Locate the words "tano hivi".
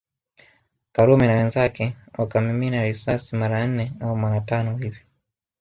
4.41-4.99